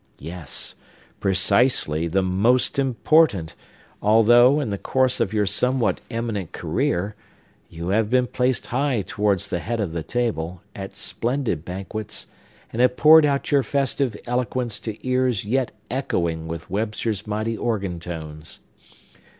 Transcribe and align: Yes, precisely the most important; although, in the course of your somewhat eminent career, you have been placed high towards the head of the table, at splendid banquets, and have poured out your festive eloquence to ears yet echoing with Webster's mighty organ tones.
Yes, 0.17 0.73
precisely 1.19 2.07
the 2.07 2.23
most 2.23 2.79
important; 2.79 3.53
although, 4.01 4.59
in 4.59 4.71
the 4.71 4.79
course 4.79 5.19
of 5.19 5.31
your 5.31 5.45
somewhat 5.45 6.01
eminent 6.09 6.53
career, 6.53 7.13
you 7.69 7.89
have 7.89 8.09
been 8.09 8.25
placed 8.25 8.65
high 8.65 9.03
towards 9.05 9.49
the 9.49 9.59
head 9.59 9.79
of 9.79 9.91
the 9.91 10.01
table, 10.01 10.63
at 10.75 10.95
splendid 10.95 11.63
banquets, 11.63 12.25
and 12.73 12.81
have 12.81 12.97
poured 12.97 13.27
out 13.27 13.51
your 13.51 13.61
festive 13.61 14.17
eloquence 14.25 14.79
to 14.79 14.97
ears 15.07 15.45
yet 15.45 15.71
echoing 15.91 16.47
with 16.47 16.67
Webster's 16.71 17.27
mighty 17.27 17.55
organ 17.55 17.99
tones. 17.99 18.59